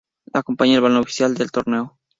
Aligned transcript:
Lo 0.33 0.39
acompaña 0.39 0.73
el 0.73 0.81
balón 0.81 0.97
oficial 0.97 1.35
del 1.35 1.51
torneo. 1.51 1.99